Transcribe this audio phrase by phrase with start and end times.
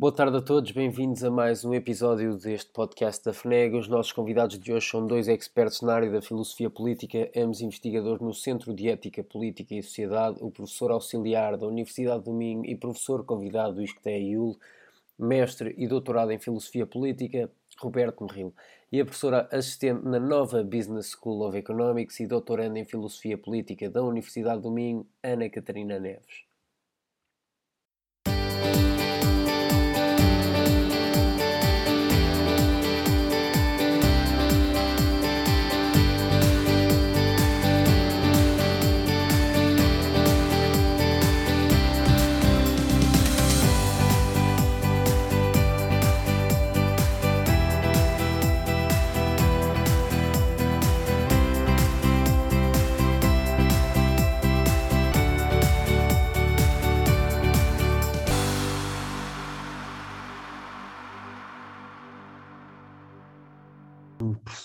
[0.00, 3.76] Boa tarde a todos, bem-vindos a mais um episódio deste podcast da FNEG.
[3.76, 8.20] Os nossos convidados de hoje são dois expertos na área da filosofia política, ambos investigadores
[8.22, 12.76] no Centro de Ética, Política e Sociedade, o professor auxiliar da Universidade do Minho e
[12.76, 14.56] professor convidado do ISCTE IUL,
[15.18, 18.54] mestre e doutorado em filosofia política, Roberto Merril,
[18.92, 23.90] e a professora assistente na nova Business School of Economics e doutoranda em filosofia política
[23.90, 26.47] da Universidade do Minho, Ana Catarina Neves.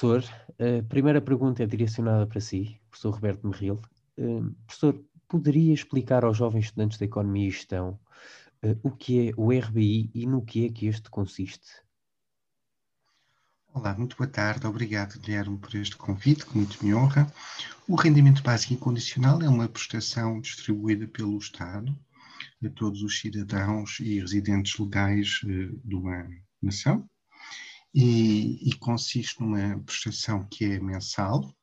[0.03, 3.79] Professor, a primeira pergunta é direcionada para si, professor Roberto Merril.
[4.17, 7.97] Uh, professor, poderia explicar aos jovens estudantes de Economia e Gestão
[8.65, 11.71] uh, o que é o RBI e no que é que este consiste?
[13.73, 14.67] Olá, muito boa tarde.
[14.67, 17.25] Obrigado, Guilherme, por este convite, que muito me honra.
[17.87, 21.97] O rendimento básico incondicional é uma prestação distribuída pelo Estado
[22.61, 26.27] a todos os cidadãos e residentes legais uh, de uma
[26.61, 27.09] nação
[27.93, 31.53] e, e consiste numa prestação que é mensal,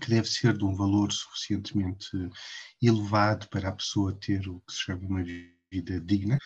[0.00, 2.10] que deve ser de um valor suficientemente
[2.80, 6.38] elevado para a pessoa ter o que se chama uma vida digna,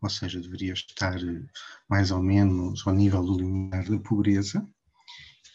[0.00, 1.18] ou seja, deveria estar
[1.88, 4.66] mais ou menos ao nível do limiar da pobreza,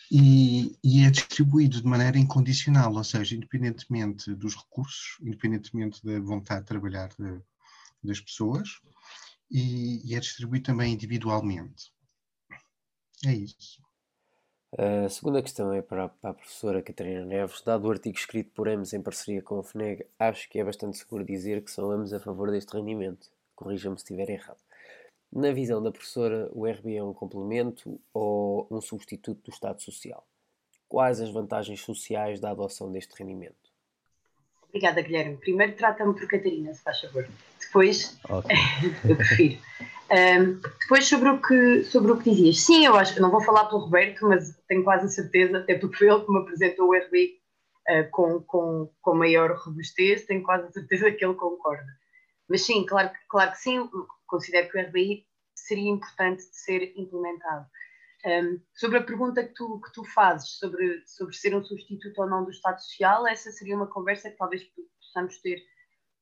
[0.09, 6.61] e, e, é distribuído de maneira incondicional, ou seja, independentemente dos recursos, independentemente da vontade
[6.61, 7.41] de trabalhar de,
[8.01, 8.69] das pessoas,
[9.51, 11.91] e, e é distribuído também individualmente.
[13.25, 13.81] É isso.
[14.77, 17.61] A segunda questão é para, para a professora Catarina Neves.
[17.61, 20.97] Dado o artigo escrito por ambos em parceria com a FNEG, acho que é bastante
[20.97, 23.31] seguro dizer que são ambos a favor deste rendimento.
[23.55, 24.59] Corrija-me se estiver errado.
[25.31, 30.25] Na visão da professora, o RB é um complemento ou um substituto do Estado Social?
[30.87, 33.55] Quais as vantagens sociais da adoção deste rendimento?
[34.69, 35.37] Obrigada, Guilherme.
[35.37, 37.27] Primeiro trata-me por Catarina, se faz favor.
[37.59, 38.55] Depois, okay.
[39.09, 39.59] eu prefiro.
[40.09, 43.65] Um, depois sobre o, que, sobre o que dizias, sim, eu acho, não vou falar
[43.65, 46.95] pelo Roberto, mas tenho quase a certeza, até porque foi ele que me apresentou o
[46.95, 47.39] RB
[47.89, 51.85] uh, com, com, com maior robustez, tenho quase a certeza que ele concorda.
[52.49, 53.89] Mas sim, claro, claro que sim,
[54.25, 57.65] considero que o RBI seria importante de ser implementado.
[58.25, 62.27] Um, sobre a pergunta que tu, que tu fazes sobre, sobre ser um substituto ou
[62.27, 64.63] não do Estado Social, essa seria uma conversa que talvez
[64.99, 65.61] possamos ter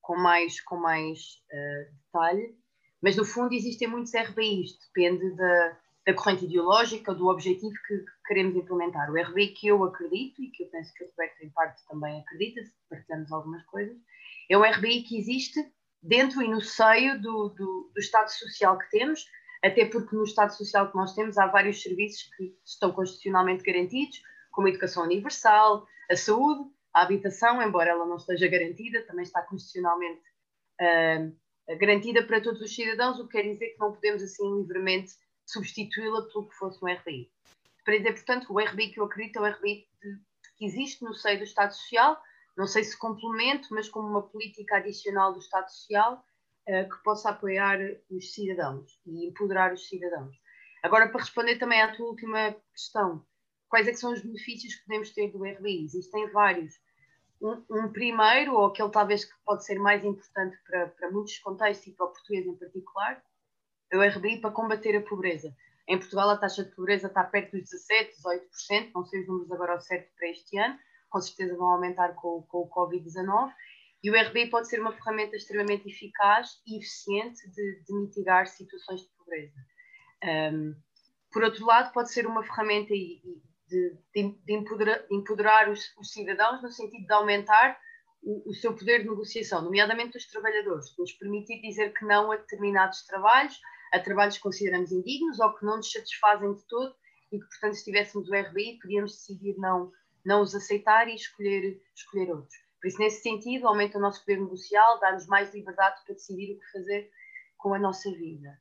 [0.01, 1.19] com mais, com mais
[1.51, 2.64] uh, detalhe.
[3.05, 5.77] Mas, no fundo, existem muitos RBIs, depende da,
[6.07, 9.11] da corrente ideológica, do objetivo que, que, queremos implementar.
[9.11, 12.19] O RBI que eu acredito, e que eu penso que o Roberto, em parte, também
[12.21, 13.95] acredita, se partilhamos algumas coisas,
[14.49, 15.63] é um RBI que existe
[16.01, 19.23] dentro e no seio do, do, do Estado Social que temos,
[19.63, 24.19] até porque no Estado Social que nós temos há vários serviços que estão constitucionalmente garantidos,
[24.51, 29.43] como a educação universal, a saúde, a habitação, embora ela não esteja garantida, também está
[29.43, 30.23] constitucionalmente
[30.81, 35.13] uh, garantida para todos os cidadãos, o que quer dizer que não podemos assim livremente
[35.45, 37.29] substituí-la pelo que fosse um RBI.
[37.83, 39.87] Para dizer, portanto, o RBI que eu acredito é o RBI
[40.57, 42.21] que existe no seio do Estado Social,
[42.55, 46.23] não sei se complemento, mas como uma política adicional do Estado Social
[46.67, 47.77] uh, que possa apoiar
[48.09, 50.35] os cidadãos e empoderar os cidadãos.
[50.81, 53.25] Agora, para responder também à tua última questão,
[53.67, 55.83] quais é são os benefícios que podemos ter do RBI?
[55.83, 56.79] Existem vários
[57.41, 61.87] um, um, primeiro, ou aquele talvez que pode ser mais importante para, para muitos contextos
[61.87, 63.23] e para o português em particular,
[63.91, 65.55] é o RBI para combater a pobreza.
[65.87, 69.51] Em Portugal a taxa de pobreza está perto dos 17, 18%, não sei os números
[69.51, 70.77] agora ao certo para este ano,
[71.09, 73.53] com certeza vão aumentar com, com o Covid-19,
[74.03, 79.01] e o RBI pode ser uma ferramenta extremamente eficaz e eficiente de, de mitigar situações
[79.01, 79.55] de pobreza.
[80.23, 80.75] Um,
[81.31, 82.93] por outro lado, pode ser uma ferramenta
[83.67, 87.79] de, de, empoderar, de empoderar os, os, cidadãos no sentido de aumentar
[88.21, 92.31] o, o, seu poder de negociação, nomeadamente os trabalhadores, de nos permitir dizer que não
[92.31, 93.59] a determinados trabalhos,
[93.93, 96.95] a trabalhos que consideramos indignos ou que não nos satisfazem de todo
[97.31, 99.91] e que, portanto, se tivéssemos o RBI, podíamos decidir não,
[100.23, 102.55] não os aceitar e escolher, escolher outros.
[102.81, 106.59] Por isso, nesse sentido, aumenta o nosso poder negocial, dá-nos mais liberdade para decidir o
[106.59, 107.09] que fazer
[107.57, 108.59] com a nossa vida.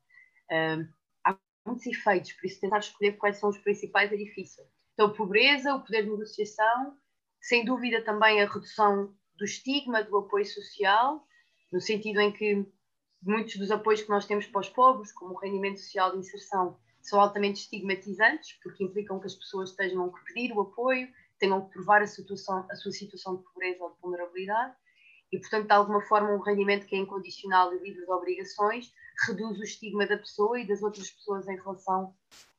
[0.51, 0.89] Um,
[1.25, 4.65] há muitos efeitos, por isso tentar escolher quais são os principais é difícil.
[4.95, 6.97] Então, pobreza, o poder de negociação,
[7.41, 11.27] sem dúvida também a redução do estigma, do apoio social,
[11.73, 12.65] no sentido em que
[13.21, 16.79] muitos dos apoios que nós temos para os pobres, como o rendimento social de inserção,
[17.03, 21.09] são altamente estigmatizantes, porque implicam que as pessoas estejam a pedir o apoio,
[21.39, 24.75] tenham que provar a, situação, a sua situação de pobreza ou de vulnerabilidade,
[25.33, 28.93] e, portanto, de alguma forma, um rendimento que é incondicional e livre de obrigações
[29.27, 32.15] reduz o estigma da pessoa e das outras pessoas em relação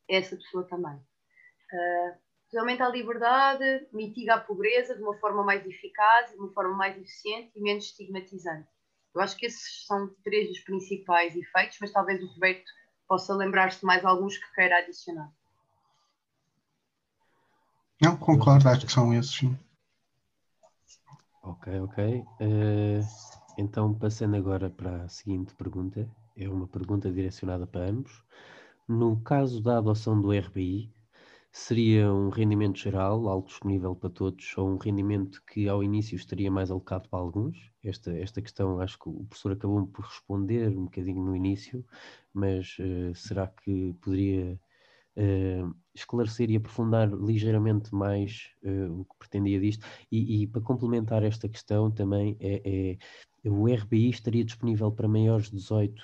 [0.09, 0.95] a essa pessoa também.
[0.95, 2.24] Uh,
[2.57, 6.97] aumenta a liberdade, mitiga a pobreza de uma forma mais eficaz, de uma forma mais
[6.97, 8.67] eficiente e menos estigmatizante.
[9.13, 12.69] Eu acho que esses são três dos principais efeitos, mas talvez o Roberto
[13.07, 15.31] possa lembrar-se de mais alguns que queira adicionar.
[18.01, 19.57] Não, concordo, acho que são esses, sim.
[21.41, 22.19] Ok, ok.
[22.41, 22.99] Uh,
[23.57, 28.23] então, passando agora para a seguinte pergunta, é uma pergunta direcionada para ambos.
[28.87, 30.91] No caso da adoção do RBI,
[31.55, 36.51] seria um rendimento geral, alto disponível para todos, ou um rendimento que ao início estaria
[36.51, 37.71] mais alocado para alguns?
[37.81, 41.85] Esta, esta questão acho que o professor acabou por responder um bocadinho no início,
[42.33, 44.59] mas uh, será que poderia
[45.15, 49.87] uh, esclarecer e aprofundar ligeiramente mais uh, o que pretendia disto.
[50.11, 52.97] E, e, para complementar esta questão também é,
[53.45, 56.03] é, o RBI estaria disponível para maiores de 18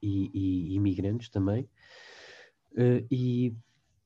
[0.00, 1.68] e, e imigrantes também.
[3.10, 3.54] E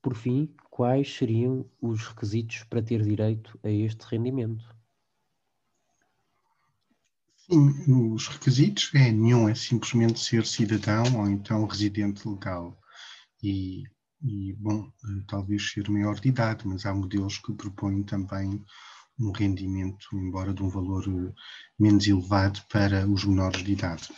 [0.01, 4.63] por fim, quais seriam os requisitos para ter direito a este rendimento?
[7.35, 12.79] Sim, os requisitos é nenhum é simplesmente ser cidadão ou então residente legal.
[13.41, 13.85] E
[14.23, 14.91] e, bom,
[15.27, 18.63] talvez ser maior de idade, mas há modelos que propõem também
[19.19, 21.33] um rendimento, embora de um valor eh,
[21.77, 24.09] menos elevado para os menores de idade.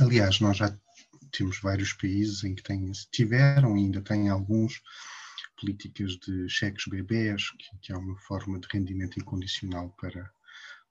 [0.00, 0.76] Aliás, nós já
[1.30, 4.80] temos vários países em que têm, tiveram e ainda têm alguns
[5.64, 10.30] políticas de cheques bebés, que, que é uma forma de rendimento incondicional para,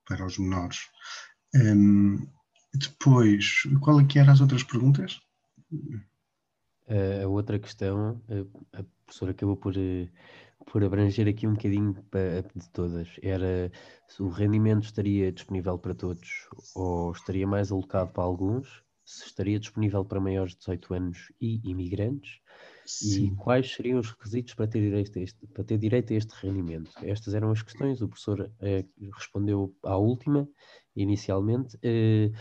[0.08, 0.80] para os menores.
[1.56, 2.28] Um,
[2.74, 5.22] depois, qual é que eram as outras perguntas?
[7.24, 8.22] a outra questão,
[8.74, 10.10] a professora acabou por, eh,
[10.66, 11.94] por abranger aqui um bocadinho
[12.56, 13.08] de todas.
[13.22, 13.72] Era
[14.08, 19.60] se o rendimento estaria disponível para todos ou estaria mais alocado para alguns, se estaria
[19.60, 22.40] disponível para maiores de 18 anos e imigrantes,
[22.86, 23.26] Sim.
[23.26, 26.34] e quais seriam os requisitos para ter, direito a este, para ter direito a este
[26.34, 26.92] rendimento.
[27.02, 30.48] Estas eram as questões, o professor eh, respondeu à última,
[30.96, 31.78] inicialmente.
[31.82, 32.32] Eh,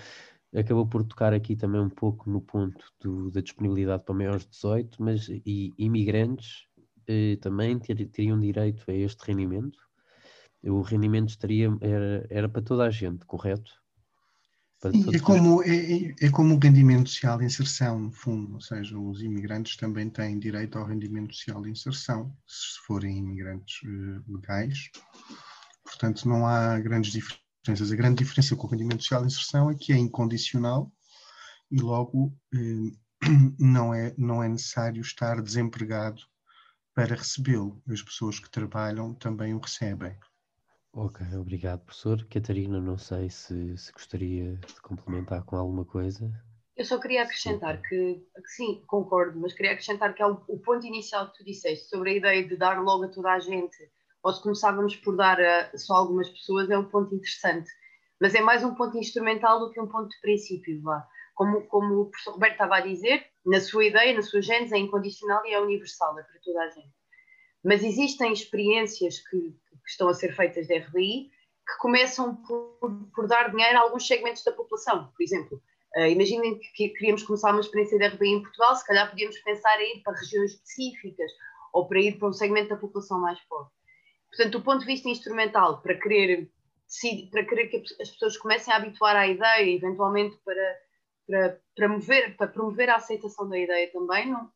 [0.54, 4.50] acabou por tocar aqui também um pouco no ponto do, da disponibilidade para maiores de
[4.50, 6.66] 18, mas e imigrantes
[7.06, 9.78] eh, também ter, teriam direito a este rendimento?
[10.64, 13.81] O rendimento estaria, era, era para toda a gente, correto?
[14.84, 19.22] É, como, é, é, como o rendimento social de inserção, no fundo, ou seja, os
[19.22, 24.90] imigrantes também têm direito ao rendimento social de inserção, se forem imigrantes uh, legais.
[25.84, 27.92] Portanto, não há grandes diferenças diferenças.
[27.92, 30.92] A grande diferença com o rendimento social de inserção é que é incondicional
[31.70, 32.92] e logo eh,
[33.58, 36.20] não, é, não é necessário estar desempregado
[36.94, 37.80] para recebê-lo.
[37.88, 40.16] As pessoas que trabalham também o recebem.
[40.94, 42.24] Ok, obrigado, professor.
[42.28, 46.30] Catarina, não sei se, se gostaria de complementar com alguma coisa.
[46.76, 50.58] Eu só queria acrescentar que, que sim, concordo, mas queria acrescentar que é o, o
[50.58, 53.76] ponto inicial que tu disseste sobre a ideia de dar logo a toda a gente
[54.22, 57.68] ou se começávamos por dar a só algumas pessoas, é um ponto interessante.
[58.20, 60.80] Mas é mais um ponto instrumental do que um ponto de princípio.
[60.82, 61.04] Vá.
[61.34, 64.78] Como, como o professor Roberto estava a dizer, na sua ideia, na sua gênese, é
[64.78, 66.94] incondicional e é universal, é para toda a gente.
[67.64, 71.30] Mas existem experiências que, que estão a ser feitas de RBI
[71.66, 72.78] que começam por,
[73.14, 75.12] por, dar dinheiro a alguns segmentos da população.
[75.16, 75.62] Por exemplo,
[75.96, 79.80] uh, imaginem que queríamos começar uma experiência de RBI em Portugal, se calhar podíamos pensar
[79.80, 81.30] em ir para regiões específicas
[81.72, 83.72] ou para ir para um segmento da população mais pobre.
[84.28, 86.50] Portanto, do ponto de vista instrumental, para querer,
[87.30, 90.78] para querer que as pessoas comecem a habituar à ideia, eventualmente para,
[91.26, 94.50] para, para, mover, para promover a aceitação da ideia também, não,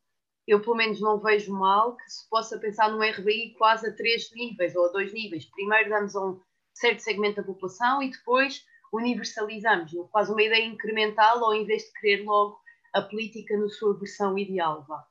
[0.47, 4.31] eu pelo menos não vejo mal que se possa pensar no RBI quase a três
[4.31, 5.45] níveis ou a dois níveis.
[5.45, 6.39] Primeiro damos a um
[6.73, 11.91] certo segmento da população e depois universalizamos, quase uma ideia incremental ou em vez de
[11.99, 12.57] querer logo
[12.93, 14.85] a política na sua versão ideal.
[14.87, 15.05] Vá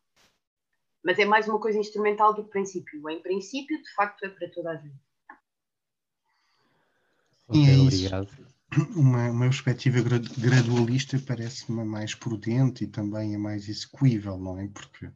[1.07, 3.09] mas é mais uma coisa instrumental do que princípio.
[3.09, 5.01] Em princípio, de facto, é para toda a gente.
[7.47, 8.46] Okay, é obrigado.
[8.95, 10.01] Uma, uma perspectiva
[10.39, 14.69] gradualista parece-me mais prudente e também é mais execuível, não é?
[14.69, 15.11] Porque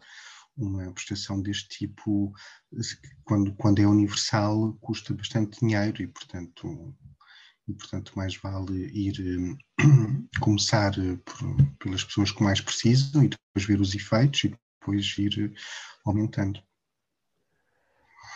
[0.56, 2.32] uma prestação deste tipo,
[3.24, 6.94] quando, quando é universal, custa bastante dinheiro e, portanto,
[7.68, 9.58] e, portanto mais vale ir
[10.40, 10.92] começar
[11.24, 15.54] por, pelas pessoas que mais precisam e depois ver os efeitos e depois ir
[16.04, 16.62] aumentando.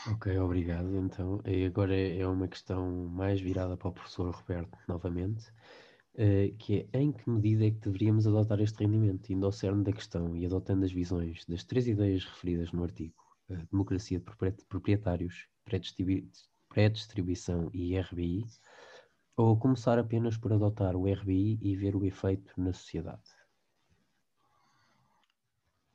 [0.07, 0.95] Ok, obrigado.
[0.97, 5.51] Então, e agora é uma questão mais virada para o professor Roberto, novamente.
[6.17, 9.85] uh, que é em que medida é que deveríamos adotar este rendimento, indo ao cerne
[9.85, 13.17] da questão e adotando as visões das três ideias referidas no artigo,
[13.51, 14.27] a democracia de
[14.69, 15.49] proprietários,
[16.69, 18.47] pré-distribuição e RBI,
[19.37, 23.23] ou começar apenas por adotar o RBI e ver o efeito na sociedade?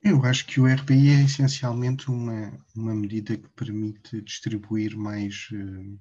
[0.01, 5.97] Eu acho que o RBI é essencialmente uma, uma medida que permite distribuir mais, eh,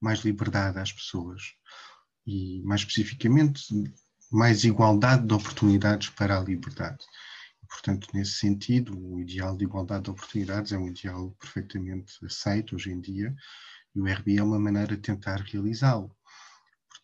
[0.00, 1.42] mais liberdade às pessoas
[2.26, 3.62] e, mais especificamente,
[4.32, 7.04] mais igualdade de oportunidades para a liberdade.
[7.68, 12.90] Portanto, nesse sentido, o ideal de igualdade de oportunidades é um ideal perfeitamente aceito hoje
[12.90, 13.34] em dia
[13.94, 16.15] e o RBI é uma maneira de tentar realizá-lo.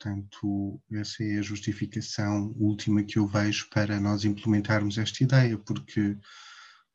[0.03, 6.19] Portanto, essa é a justificação última que eu vejo para nós implementarmos esta ideia, porque,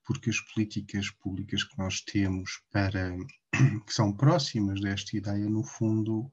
[0.05, 3.15] porque as políticas públicas que nós temos para
[3.87, 6.29] que são próximas desta ideia, no fundo,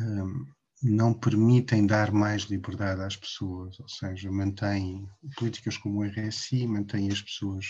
[0.00, 0.46] um,
[0.80, 7.10] não permitem dar mais liberdade às pessoas, ou seja, mantêm políticas como o RSI, mantêm
[7.10, 7.66] as pessoas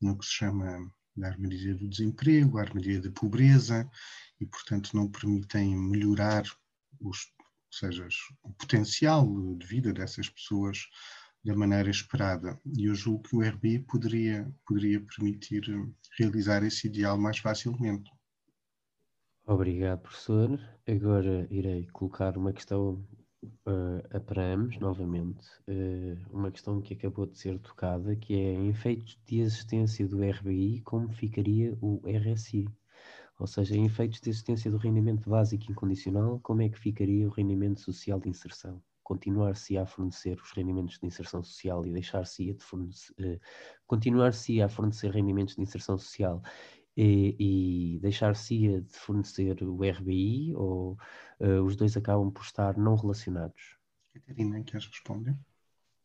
[0.00, 3.90] no que se chama da armadilha do desemprego, a armadilha da pobreza,
[4.40, 6.44] e, portanto, não permitem melhorar
[7.00, 7.26] os,
[7.70, 8.08] ou seja,
[8.42, 10.88] o potencial de vida dessas pessoas
[11.44, 12.60] da maneira esperada.
[12.76, 15.62] E eu julgo que o RBI poderia, poderia permitir
[16.18, 18.10] realizar esse ideal mais facilmente.
[19.46, 20.60] Obrigado, professor.
[20.86, 23.06] Agora irei colocar uma questão
[23.42, 25.46] uh, para ambos, novamente.
[25.66, 30.22] Uh, uma questão que acabou de ser tocada, que é em efeitos de existência do
[30.22, 32.68] RBI, como ficaria o RSI?
[33.40, 37.30] Ou seja, em efeitos de existência do rendimento básico incondicional, como é que ficaria o
[37.30, 38.82] rendimento social de inserção?
[39.02, 43.40] Continuar-se a fornecer os rendimentos de inserção social e deixar-se de fornecer, uh,
[43.86, 46.42] continuar-se a fornecer rendimentos de inserção social
[46.94, 50.98] e, e deixar-se de fornecer o RBI ou
[51.40, 53.78] uh, os dois acabam por estar não relacionados?
[54.12, 55.34] Catarina, queres responder?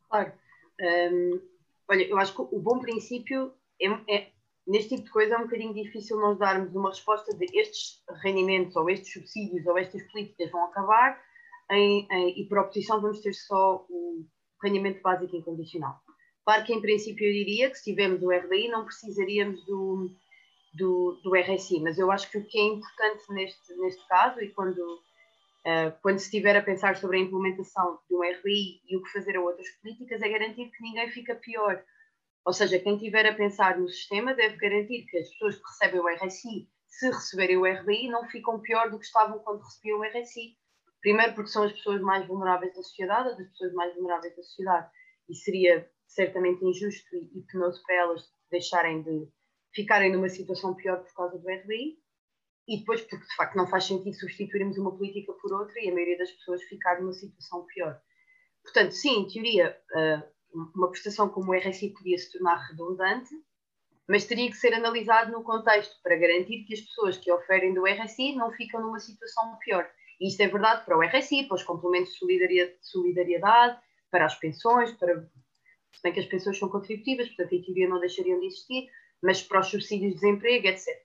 [0.09, 0.31] Claro.
[0.79, 1.41] Um,
[1.89, 4.31] olha, eu acho que o bom princípio é, é,
[4.67, 8.75] neste tipo de coisa é um bocadinho difícil nós darmos uma resposta de estes rendimentos
[8.75, 11.21] ou estes subsídios ou estas políticas vão acabar
[11.71, 14.25] em, em, e por oposição vamos ter só o
[14.63, 15.99] rendimento básico incondicional.
[16.43, 20.09] Claro que em princípio eu diria que se tivermos o RBI não precisaríamos do,
[20.73, 24.49] do, do RSI, mas eu acho que o que é importante neste, neste caso e
[24.49, 29.03] quando, uh, quando se estiver a pensar sobre a implementação de um RBI e o
[29.03, 31.83] que fazer a outras políticas é garantir que ninguém fica pior
[32.45, 35.99] ou seja, quem estiver a pensar no sistema deve garantir que as pessoas que recebem
[35.99, 40.03] o RSI, se receberem o RBI, não ficam pior do que estavam quando recebiam o
[40.03, 40.55] RSI.
[41.01, 44.89] Primeiro, porque são as pessoas mais vulneráveis da sociedade, as pessoas mais vulneráveis da sociedade,
[45.27, 48.21] e seria certamente injusto e, e penoso para elas
[48.51, 49.27] deixarem de
[49.73, 51.97] ficarem numa situação pior por causa do RBI.
[52.67, 55.93] E depois, porque de facto não faz sentido substituirmos uma política por outra e a
[55.93, 57.99] maioria das pessoas ficar numa situação pior.
[58.63, 60.34] Portanto, sim, em teoria, uh,
[60.75, 63.29] uma prestação como o RSI podia se tornar redundante,
[64.07, 67.85] mas teria que ser analisado no contexto para garantir que as pessoas que oferem do
[67.85, 69.89] RSI não ficam numa situação pior.
[70.19, 74.91] E isto é verdade para o RSI, para os complementos de solidariedade, para as pensões,
[74.91, 75.21] para...
[75.21, 78.89] se bem que as pensões são contributivas, portanto, em teoria não deixariam de existir,
[79.21, 81.03] mas para os subsídios de desemprego, etc.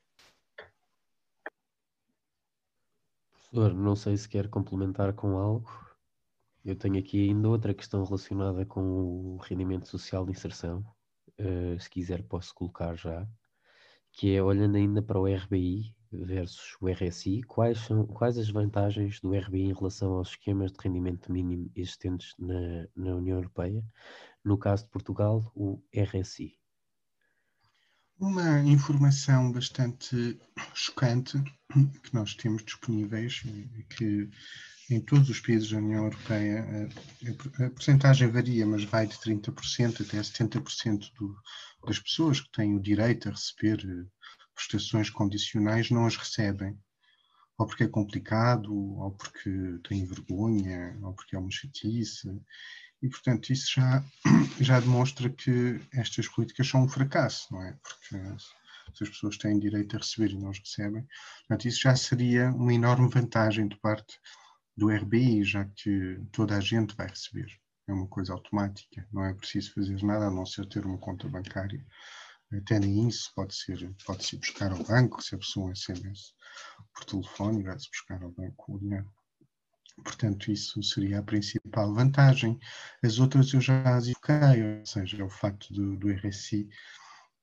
[3.32, 5.89] Professor, não sei se quer complementar com algo.
[6.64, 10.84] Eu tenho aqui ainda outra questão relacionada com o rendimento social de inserção.
[11.38, 13.26] Uh, se quiser, posso colocar já.
[14.12, 19.20] Que é olhando ainda para o RBI versus o RSI, quais, são, quais as vantagens
[19.20, 23.84] do RBI em relação aos esquemas de rendimento mínimo existentes na, na União Europeia?
[24.44, 26.58] No caso de Portugal, o RSI.
[28.18, 30.38] Uma informação bastante
[30.74, 31.42] chocante
[32.02, 33.42] que nós temos disponíveis,
[33.96, 34.28] que
[34.90, 40.02] em todos os países da União Europeia a, a, porcentagem varia, mas vai de 30%
[40.02, 41.36] até 70% do,
[41.86, 44.06] das pessoas que têm o direito a receber eh,
[44.54, 46.76] prestações condicionais não as recebem.
[47.56, 49.50] Ou porque é complicado, ou porque
[49.86, 52.28] têm vergonha, ou porque é uma chatice.
[53.02, 54.02] E, portanto, isso já,
[54.60, 57.78] já demonstra que estas políticas são um fracasso, não é?
[57.82, 58.16] Porque
[58.94, 61.06] se as pessoas têm direito a receber e não as recebem.
[61.40, 64.18] Portanto, isso já seria uma enorme vantagem de parte
[64.80, 67.46] do RBI, já que toda a gente vai receber.
[67.86, 71.28] É uma coisa automática, não é preciso fazer nada a não ser ter uma conta
[71.28, 71.84] bancária.
[72.50, 76.34] Até nem isso pode ser, pode-se buscar ao banco, recebe-se um SMS
[76.94, 79.12] por telefone vai-se buscar ao banco o dinheiro.
[80.02, 82.58] Portanto, isso seria a principal vantagem.
[83.02, 86.68] As outras eu já as evoquei, ou seja, o facto do, do RSI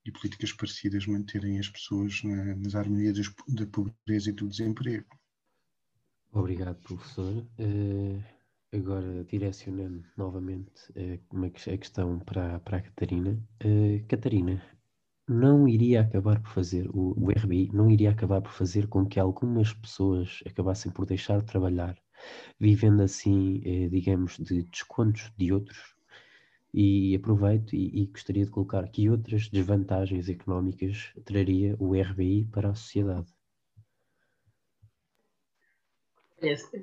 [0.06, 5.08] e políticas parecidas manterem as pessoas na, nas harmonias da pobreza e do desemprego.
[6.38, 7.44] Obrigado, professor.
[7.58, 8.24] Uh,
[8.72, 13.40] agora direcionando novamente uh, uma, a questão para, para a Catarina.
[13.66, 14.62] Uh, Catarina,
[15.28, 19.20] não iria acabar por fazer, o, o RBI não iria acabar por fazer com que
[19.20, 21.98] algumas pessoas acabassem por deixar de trabalhar,
[22.60, 25.96] vivendo assim, eh, digamos, de descontos de outros?
[26.74, 32.70] E aproveito e, e, gostaria de colocar que outras desvantagens económicas traria o RBI para
[32.70, 33.37] a sociedade.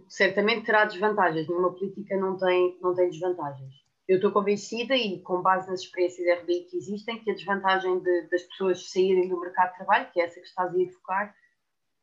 [0.08, 5.40] Certamente terá desvantagens, nenhuma política não tem, não tem desvantagens eu estou convencida e com
[5.40, 9.70] base nas experiências RBI que existem, que a desvantagem de, das pessoas saírem do mercado
[9.70, 11.34] de trabalho, que é essa que estás a evocar,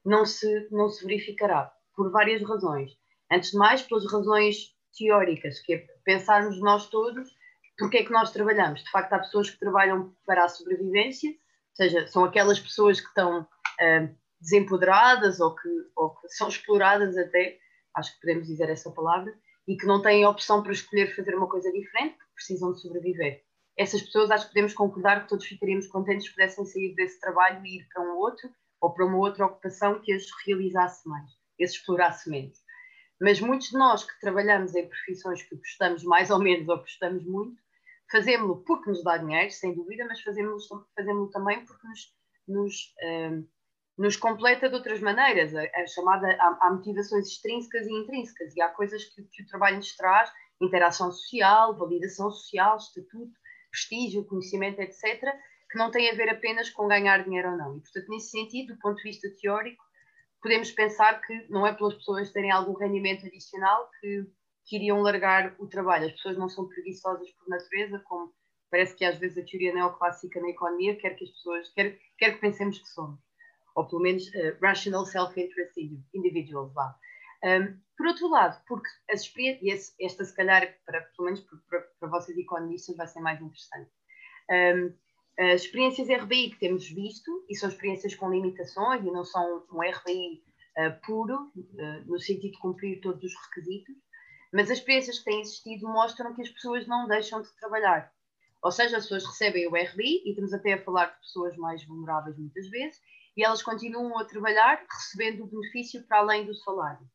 [0.03, 2.91] não se, não se verificará, por várias razões.
[3.31, 7.29] Antes de mais, pelas razões teóricas, que é pensarmos nós todos
[7.77, 8.83] porque é que nós trabalhamos.
[8.83, 13.07] De facto, há pessoas que trabalham para a sobrevivência, ou seja, são aquelas pessoas que
[13.07, 17.59] estão uh, desempoderadas ou que, ou que são exploradas até,
[17.95, 19.33] acho que podemos dizer essa palavra,
[19.67, 23.43] e que não têm opção para escolher fazer uma coisa diferente, porque precisam de sobreviver.
[23.77, 27.65] Essas pessoas acho que podemos concordar que todos ficaríamos contentes se pudessem sair desse trabalho
[27.65, 28.49] e ir para um outro
[28.81, 31.29] ou para uma outra ocupação que as realizasse mais,
[31.61, 32.59] as explorasse menos.
[33.19, 37.23] Mas muitos de nós que trabalhamos em profissões que gostamos mais ou menos ou gostamos
[37.23, 37.61] muito,
[38.11, 42.15] fazemos-lo porque nos dá dinheiro, sem dúvida, mas fazemos-lo fazemos também porque nos,
[42.47, 43.47] nos um,
[44.01, 48.61] nos completa de outras maneiras, a, a chamada, há, há, motivações extrínsecas e intrínsecas, e
[48.61, 53.31] há coisas que, que, o trabalho nos traz, interação social, validação social, estatuto,
[53.69, 55.21] prestígio, conhecimento, etc.,
[55.69, 57.77] que não tem a ver apenas com ganhar dinheiro ou não.
[57.77, 59.83] E, portanto, nesse sentido, do ponto de vista teórico,
[60.41, 64.25] podemos pensar que não é pelas pessoas terem algum rendimento adicional que,
[64.65, 66.07] que iriam largar o trabalho.
[66.07, 68.33] As pessoas não são preguiçosas por natureza, como
[68.71, 72.33] parece que às vezes a teoria neoclássica na economia quer que as pessoas, quer, quer
[72.33, 73.19] que pensemos que somos
[73.75, 75.79] ou pelo menos uh, rational self-interest
[76.13, 76.95] individuals, vá.
[77.43, 82.09] Um, por outro lado, porque as experiências, esta se calhar, para, pelo menos para, para
[82.09, 83.91] vocês economistas, vai ser mais interessante.
[84.49, 84.93] Um,
[85.39, 89.81] as experiências RBI que temos visto, e são experiências com limitações, e não são um
[89.81, 90.43] RBI
[90.77, 93.95] uh, ah, puro, uh, no sentido de cumprir todos os requisitos,
[94.53, 98.11] mas as experiências que têm existido mostram que as pessoas não deixam de trabalhar.
[98.63, 101.83] Ou seja, as pessoas recebem o RBI, e estamos até a falar de pessoas mais
[101.83, 103.01] vulneráveis muitas vezes,
[103.35, 107.05] e elas continuam a trabalhar recebendo o benefício para além do salário.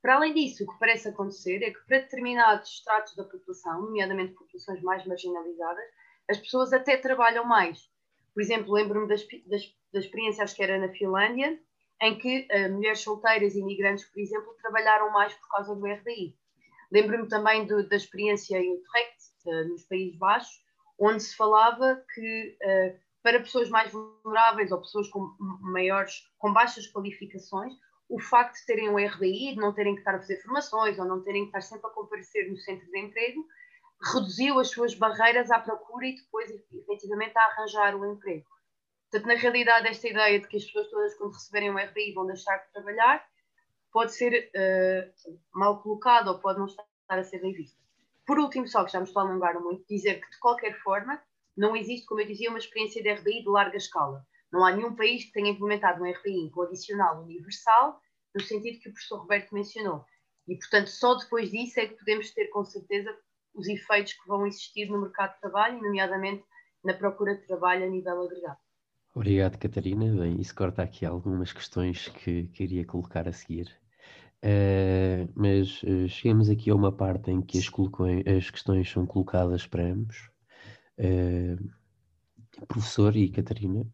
[0.00, 4.34] Para além disso, o que parece acontecer é que para determinados estratos da população, nomeadamente
[4.34, 5.84] populações mais marginalizadas,
[6.28, 7.90] as pessoas até trabalham mais.
[8.34, 11.58] Por exemplo, lembro-me da, da experiência, acho que era na Finlândia,
[12.02, 16.36] em que uh, mulheres solteiras e imigrantes, por exemplo, trabalharam mais por causa do RDI.
[16.92, 20.63] Lembro-me também do, da experiência em Utrecht, uh, nos Países Baixos,
[20.98, 26.86] onde se falava que uh, para pessoas mais vulneráveis ou pessoas com maiores, com baixas
[26.86, 27.72] qualificações,
[28.08, 31.04] o facto de terem um RDI, de não terem que estar a fazer formações ou
[31.04, 33.44] não terem que estar sempre a comparecer no centro de emprego,
[34.12, 38.46] reduziu as suas barreiras à procura e depois, efetivamente, a arranjar o emprego.
[39.10, 42.26] Portanto, na realidade, esta ideia de que as pessoas todas, quando receberem um RDI, vão
[42.26, 43.24] deixar de trabalhar,
[43.92, 47.83] pode ser uh, mal colocada ou pode não estar a ser bem vista.
[48.26, 51.20] Por último, só que já me estou a alongar muito, dizer que, de qualquer forma,
[51.56, 54.24] não existe, como eu dizia, uma experiência de RBI de larga escala.
[54.50, 58.00] Não há nenhum país que tenha implementado um RBI incondicional universal,
[58.34, 60.04] no sentido que o professor Roberto mencionou.
[60.48, 63.16] E, portanto, só depois disso é que podemos ter com certeza
[63.54, 66.44] os efeitos que vão existir no mercado de trabalho, nomeadamente
[66.84, 68.58] na procura de trabalho a nível agregado.
[69.14, 70.12] Obrigado, Catarina.
[70.12, 73.83] Bem, isso corta aqui algumas questões que queria colocar a seguir.
[74.44, 77.64] Uh, mas uh, chegamos aqui a uma parte em que as,
[78.36, 80.28] as questões são colocadas para ambos.
[80.98, 81.56] Uh,
[82.68, 83.86] professor e Catarina,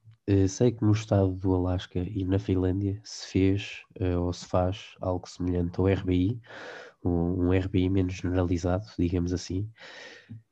[0.48, 3.82] sei que no estado do Alasca e na Finlândia se fez
[4.18, 6.38] ou se faz algo semelhante ao RBI,
[7.02, 9.68] um, um RBI menos generalizado, digamos assim.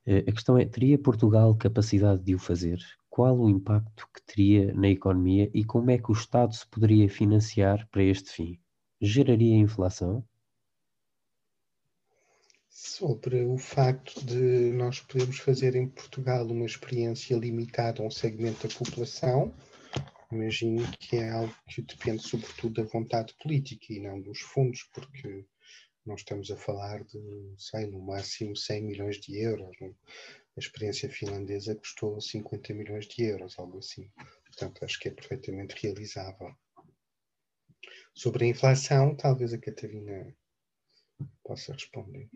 [0.07, 2.79] a questão é: teria Portugal capacidade de o fazer?
[3.09, 7.07] Qual o impacto que teria na economia e como é que o Estado se poderia
[7.07, 8.59] financiar para este fim?
[9.01, 10.23] Geraria inflação?
[12.99, 18.67] sobre o facto de nós podermos fazer em Portugal uma experiência limitada a um segmento
[18.67, 19.53] da população,
[20.31, 25.45] imagino que é algo que depende sobretudo da vontade política e não dos fundos, porque
[26.05, 29.75] nós estamos a falar de, sei, no máximo 100 milhões de euros.
[29.79, 29.95] Não?
[30.57, 34.09] A experiência finlandesa custou 50 milhões de euros, algo assim.
[34.45, 36.53] Portanto, acho que é perfeitamente realizável.
[38.13, 40.35] Sobre a inflação, talvez a Catarina
[41.43, 42.29] possa responder.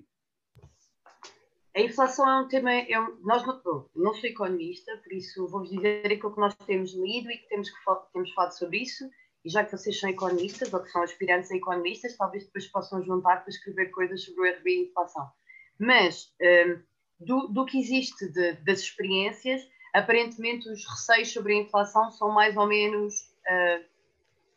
[1.76, 2.72] A inflação é um tema.
[2.72, 6.94] É um, nós não, não sou economista, por isso vou-vos dizer aquilo que nós temos
[6.94, 9.10] lido e que temos, que temos falado sobre isso
[9.44, 13.04] e já que vocês são economistas ou que são aspirantes a economistas, talvez depois possam
[13.04, 15.30] juntar para escrever coisas sobre o RB e inflação.
[15.78, 16.80] Mas um,
[17.20, 19.62] do, do, que existe de, das experiências,
[19.94, 23.14] aparentemente os receios sobre a inflação são mais ou menos.
[23.46, 23.93] Uh,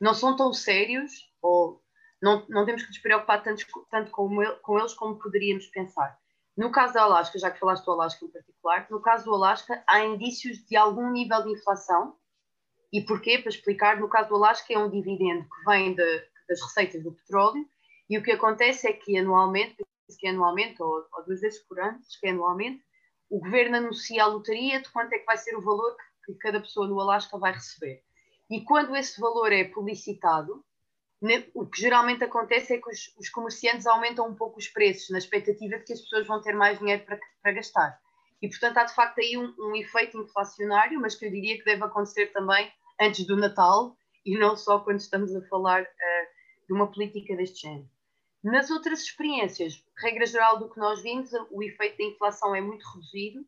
[0.01, 1.83] não são tão sérios, ou
[2.23, 6.19] não, não temos que nos preocupar tanto, tanto com, ele, com eles como poderíamos pensar.
[6.57, 9.83] No caso da Alasca, já que falaste do Alasca em particular, no caso do Alasca
[9.87, 12.17] há indícios de algum nível de inflação.
[12.93, 13.39] E porquê?
[13.39, 17.13] Para explicar, no caso do Alasca é um dividendo que vem de, das receitas do
[17.13, 17.69] petróleo
[18.09, 19.85] e o que acontece é que anualmente,
[20.19, 22.83] que é anualmente ou, ou duas vezes por ano, que é anualmente,
[23.29, 26.39] o governo anuncia a lotaria de quanto é que vai ser o valor que, que
[26.39, 28.06] cada pessoa no Alasca vai receber.
[28.51, 30.65] E quando esse valor é publicitado,
[31.55, 35.19] o que geralmente acontece é que os, os, comerciantes aumentam um pouco os preços, na
[35.19, 37.99] expectativa de que as pessoas vão ter mais dinheiro para, para gastar.
[38.41, 41.65] E, portanto, há de facto aí um, um, efeito inflacionário, mas que eu diria que
[41.65, 46.73] deve acontecer também antes do Natal e não só quando estamos a falar uh, de
[46.73, 47.89] uma política deste género.
[48.45, 52.87] Nas outras experiências, regra geral do que nós vimos, o efeito da inflação é muito
[52.91, 53.45] reduzido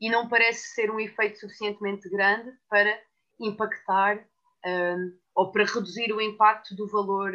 [0.00, 3.00] e não parece ser um efeito suficientemente grande para
[3.40, 4.26] impactar.
[4.64, 7.32] Uh, ou para reduzir o impacto do valor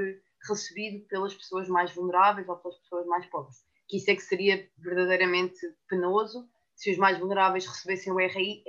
[0.48, 3.66] recebido pelas pessoas mais vulneráveis ou pelas pessoas mais pobres.
[3.88, 5.60] Que isso é que seria verdadeiramente
[5.90, 8.64] penoso se os mais vulneráveis recebessem o RI,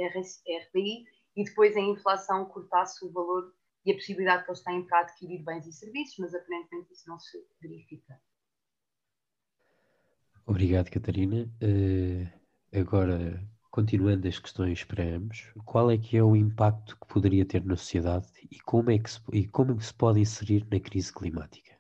[1.37, 3.53] e depois a inflação cortasse o valor
[3.85, 7.19] e a possibilidade que eles têm para adquirir bens e serviços, mas aparentemente isso não
[7.19, 8.21] se verifica.
[10.47, 11.49] Obrigado, Catarina.
[11.63, 13.47] Uh, agora,
[13.79, 17.77] Continuando as questões para ambos, qual é que é o impacto que poderia ter na
[17.77, 21.79] sociedade e como é que se, e como se pode inserir na crise climática?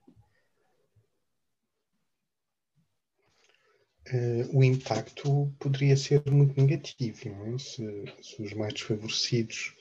[4.12, 7.58] Uh, o impacto poderia ser muito negativo, é?
[7.58, 9.74] se, se, os mais desfavorecidos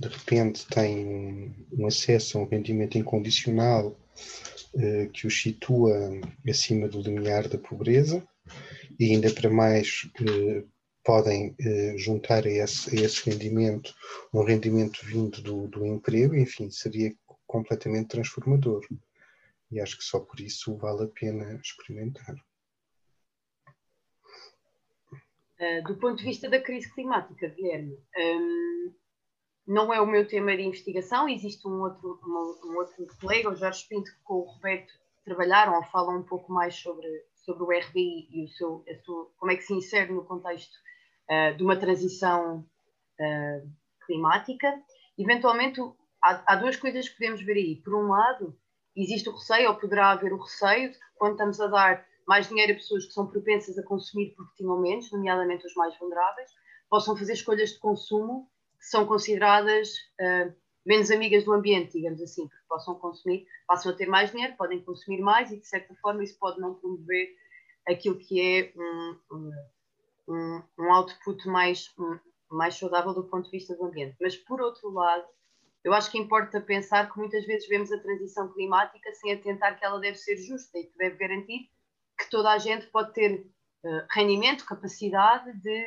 [0.00, 3.88] de repente têm um, acesso a um rendimento incondicional
[4.72, 8.26] uh, que os situa acima do limiar da pobreza
[8.98, 10.77] e ainda para mais uh,
[11.08, 13.94] podem eh, juntar a esse, a esse, rendimento
[14.30, 17.16] um rendimento vindo do, do emprego, enfim, seria
[17.46, 18.86] completamente transformador.
[19.70, 22.34] E acho que só por isso vale a pena experimentar.
[25.58, 28.92] Uh, do ponto de vista da crise climática, Guilherme, um,
[29.66, 33.56] não é o meu tema de investigação, existe um outro, um, um outro colega, o
[33.56, 34.92] Jorge Pinto, que com o Roberto
[35.24, 39.52] trabalharam ou falam um pouco mais sobre, sobre o RBI e o seu, sua, como
[39.52, 40.76] é que se insere no contexto
[41.30, 42.64] uh, de uma transição
[43.20, 43.70] uh,
[44.06, 44.80] climática.
[45.18, 45.80] Eventualmente,
[46.22, 47.76] há, há, duas coisas que podemos ver aí.
[47.76, 48.56] Por um lado,
[48.96, 52.48] existe o receio, ou poderá haver o receio, de que quando estamos a dar mais
[52.48, 56.50] dinheiro a pessoas que são propensas a consumir porque tinham menos, nomeadamente os mais vulneráveis,
[56.90, 59.88] possam fazer escolhas de consumo que são consideradas
[60.20, 64.56] uh, menos amigas do ambiente, digamos assim, porque possam consumir, passam a ter mais dinheiro,
[64.56, 67.28] podem consumir mais e, de certa forma, isso pode não promover
[67.86, 69.50] aquilo que é um, um,
[70.28, 72.18] um, um output mais, um,
[72.50, 74.16] mais saudável do ponto de vista do ambiente.
[74.20, 75.26] Mas, por outro lado,
[75.84, 79.84] eu acho que importa pensar que muitas vezes vemos a transição climática sem atentar que
[79.84, 81.70] ela deve ser justa e que deve garantir
[82.18, 83.46] que toda a gente pode ter
[83.84, 85.84] uh, rendimento, capacidade de,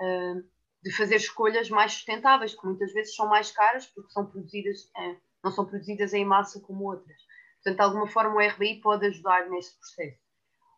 [0.00, 0.44] uh,
[0.82, 5.16] de fazer escolhas mais sustentáveis, que muitas vezes são mais caras porque são produzidas, uh,
[5.42, 7.16] não são produzidas em massa como outras.
[7.62, 10.18] Portanto, de alguma forma, o RBI pode ajudar nesse processo.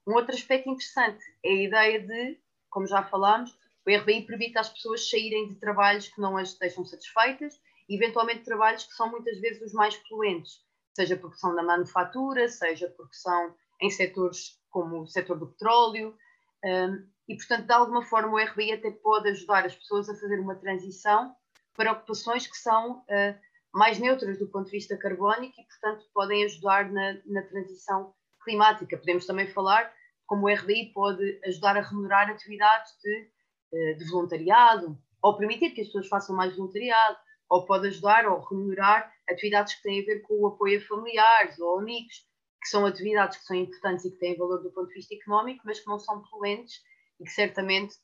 [0.06, 2.38] Um outro aspecto interessante é a ideia de
[2.70, 3.56] como já falámos,
[3.86, 8.44] o RBI permite às pessoas saírem de trabalhos que não as deixam satisfeitas, e eventualmente
[8.44, 10.60] trabalhos que são muitas vezes os mais poluentes,
[10.94, 16.16] seja porque são na manufatura, seja porque são em setores como o setor do petróleo,
[16.64, 20.40] um, e portanto, de alguma forma, o RBI até pode ajudar as pessoas a fazer
[20.40, 21.34] uma transição
[21.74, 23.38] para ocupações que são uh,
[23.72, 28.12] mais neutras do ponto de vista carbónico e, portanto, podem ajudar na, na transição
[28.44, 28.98] climática.
[28.98, 29.92] Podemos também falar
[30.30, 33.30] como o RDI pode ajudar a remunerar atividades de,
[33.74, 37.16] eh, de voluntariado, ou permitir que as pessoas façam mais voluntariado,
[37.48, 41.58] ou pode ajudar ou remunerar atividades que têm a ver com o apoio a familiares
[41.58, 42.14] ou amigos,
[42.62, 45.62] que são atividades que são importantes e que têm valor do ponto de vista económico,
[45.64, 46.76] mas que não são poluentes
[47.18, 47.96] e que certamente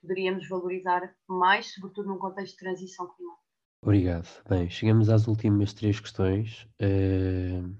[0.00, 3.44] poderíamos valorizar mais, sobretudo num contexto de transição climática.
[3.82, 4.42] Obrigado.
[4.48, 6.66] Bem, chegamos às últimas três questões.
[6.80, 7.76] Uh,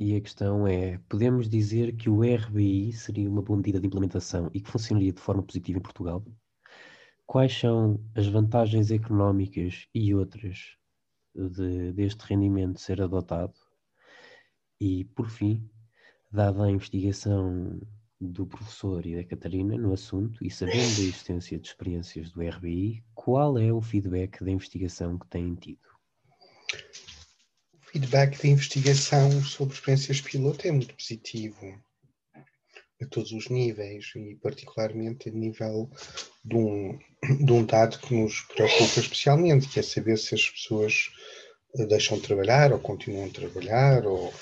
[0.00, 4.50] e a questão é: podemos dizer que o RBI seria uma boa medida de implementação
[4.54, 6.24] e que funcionaria de forma positiva em Portugal?
[7.26, 10.74] Quais são as vantagens económicas e outras
[11.34, 13.52] de, deste rendimento ser adotado?
[14.80, 15.68] E, por fim,
[16.32, 17.78] dada a investigação
[18.18, 23.04] do professor e da Catarina no assunto e sabendo da existência de experiências do RBI,
[23.14, 25.86] qual é o feedback da investigação que têm tido?
[27.92, 31.76] Feedback de investigação sobre experiências piloto é muito positivo
[33.02, 35.90] a todos os níveis e particularmente a nível
[36.44, 36.98] de um,
[37.44, 41.10] de um dado que nos preocupa especialmente, que é saber se as pessoas
[41.76, 44.32] eh, deixam de trabalhar ou continuam a trabalhar ou,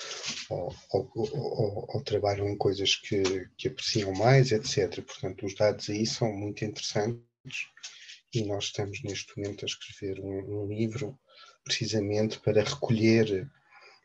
[0.51, 5.03] ou, ou, ou trabalham em coisas que, que apreciam mais, etc.
[5.03, 7.23] Portanto, os dados aí são muito interessantes
[8.35, 11.19] e nós estamos neste momento a escrever um, um livro
[11.69, 13.49] precisamente para recolher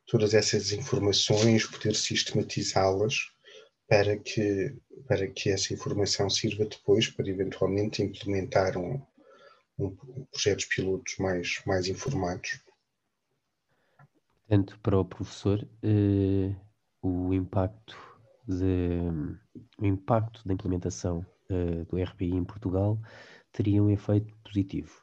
[0.06, 3.32] todas essas informações, poder sistematizá-las
[3.88, 4.76] para que,
[5.08, 9.02] para que essa informação sirva depois para eventualmente implementar um,
[9.80, 9.96] um,
[10.32, 12.60] projetos pilotos mais, mais informados.
[14.48, 16.54] Portanto, para o professor, eh,
[17.02, 17.98] o impacto
[18.48, 19.00] de,
[19.78, 23.00] o impacto da implementação eh, do RPI em Portugal
[23.52, 25.02] teria um efeito positivo.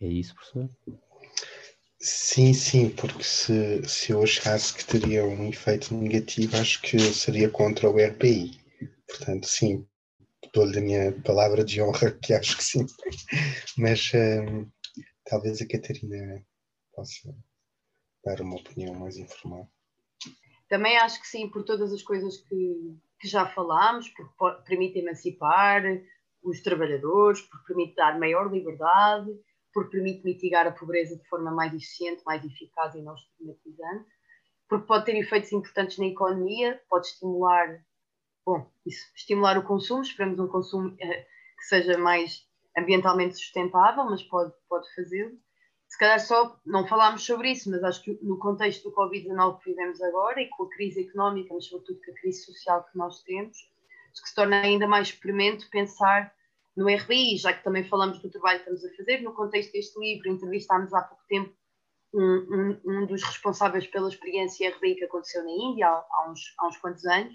[0.00, 0.68] É isso, professor?
[2.00, 7.48] Sim, sim, porque se, se eu achasse que teria um efeito negativo, acho que seria
[7.48, 8.60] contra o RPI.
[9.08, 9.86] Portanto, sim,
[10.52, 12.86] dou-lhe a minha palavra de honra, que acho que sim.
[13.78, 14.68] Mas hum,
[15.24, 16.44] talvez a Catarina
[16.94, 17.34] possa
[18.24, 19.68] dar uma opinião mais informada.
[20.68, 25.82] Também acho que sim, por todas as coisas que, que já falámos, porque permite emancipar
[26.42, 29.30] os trabalhadores, porque permite dar maior liberdade
[29.74, 34.06] porque permite mitigar a pobreza de forma mais eficiente, mais eficaz e não estigmatizante,
[34.68, 37.84] porque pode ter efeitos importantes na economia, pode estimular,
[38.46, 41.26] bom, isso, estimular o consumo, esperamos um consumo eh,
[41.58, 42.46] que seja mais
[42.78, 45.36] ambientalmente sustentável, mas pode, pode fazê-lo.
[45.88, 49.70] Se calhar só não falámos sobre isso, mas acho que no contexto do Covid-19 que
[49.70, 53.22] vivemos agora e com a crise económica, mas sobretudo com a crise social que nós
[53.22, 56.32] temos, que se torna ainda mais premente pensar
[56.76, 59.22] no RBI, já que também falamos do trabalho que estamos a fazer.
[59.22, 61.54] No contexto deste livro, entrevistámos há pouco tempo
[62.12, 66.40] um, um, um dos responsáveis pela experiência RBI que aconteceu na Índia há, há, uns,
[66.58, 67.34] há uns quantos anos,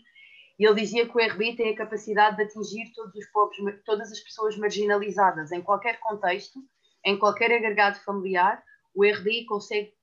[0.58, 4.12] e ele dizia que o RBI tem a capacidade de atingir todos os povos, todas
[4.12, 6.60] as pessoas marginalizadas, em qualquer contexto,
[7.06, 8.62] em qualquer agregado familiar,
[8.94, 9.94] o RBI consegue,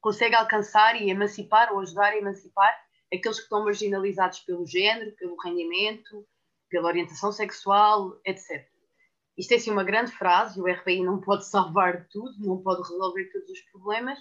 [0.00, 2.78] consegue alcançar e emancipar ou ajudar a emancipar
[3.12, 6.26] aqueles que estão marginalizados pelo género, pelo rendimento,
[6.68, 8.66] pela orientação sexual, etc.
[9.36, 13.24] Isto é assim uma grande frase, o RBI não pode salvar tudo, não pode resolver
[13.26, 14.18] todos os problemas,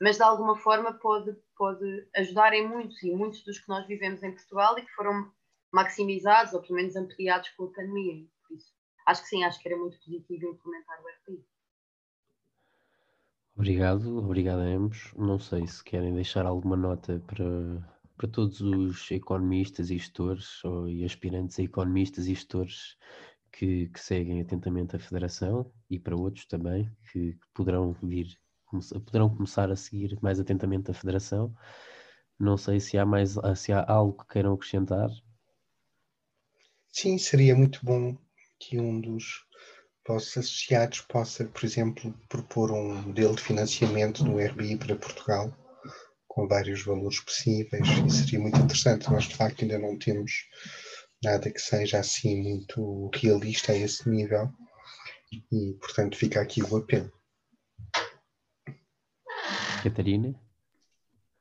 [0.00, 4.22] mas de alguma forma pode, pode ajudar em muitos, e muitos dos que nós vivemos
[4.22, 5.30] em Portugal e que foram
[5.72, 8.26] maximizados ou pelo menos ampliados com a pandemia.
[8.46, 8.72] Por isso,
[9.06, 11.44] acho que sim, acho que era muito positivo implementar o RBI.
[13.56, 15.12] Obrigado, obrigado a ambos.
[15.16, 17.44] Não sei se querem deixar alguma nota para,
[18.20, 22.98] para todos os economistas e gestores ou, e aspirantes a economistas e gestores
[23.50, 28.38] que, que, seguem atentamente a Federação e para outros também que, que poderão vir,
[29.06, 31.54] poderão começar a seguir mais atentamente a Federação.
[32.38, 35.08] Não sei se há mais se há algo que queiram acrescentar.
[36.92, 38.18] Sim, seria muito bom
[38.58, 39.46] que um dos
[40.06, 45.56] vossos associados possa, por exemplo, propor um modelo de financiamento do RBI para Portugal
[46.30, 49.10] com vários valores possíveis e seria muito interessante.
[49.10, 50.48] Nós de facto ainda não temos
[51.22, 54.48] nada que seja assim muito realista a esse nível
[55.32, 57.12] e portanto fica aqui o apelo.
[59.82, 60.40] Catarina?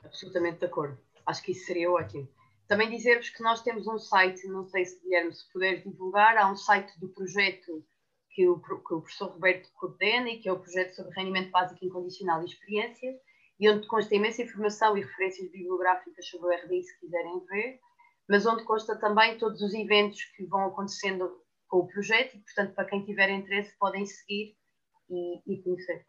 [0.04, 0.99] Absolutamente de acordo.
[1.23, 2.28] Acho que isso seria ótimo.
[2.67, 6.52] Também dizer-vos que nós temos um site, não sei se Guilherme, se puderes divulgar, há
[6.52, 7.86] um site do projeto
[8.32, 11.86] que o, que o professor Roberto coordena e que é o projeto sobre rendimento básico
[11.86, 13.15] incondicional e experiências,
[13.60, 17.80] e onde consta imensa informação e referências bibliográficas sobre o RDI, se quiserem ver,
[18.28, 22.74] mas onde consta também todos os eventos que vão acontecendo com o projeto e, portanto,
[22.74, 24.56] para quem tiver interesse, podem seguir
[25.10, 26.06] e, e conhecer.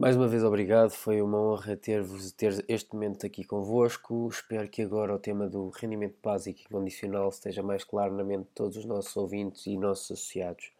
[0.00, 0.90] Mais uma vez, obrigado.
[0.92, 4.28] Foi uma honra ter-vos ter este momento aqui convosco.
[4.28, 8.46] Espero que agora o tema do rendimento básico e condicional esteja mais claro na mente
[8.46, 10.72] de todos os nossos ouvintes e nossos associados.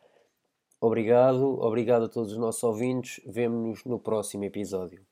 [0.81, 3.21] Obrigado, obrigado a todos os nossos ouvintes.
[3.27, 5.10] Vemo-nos no próximo episódio.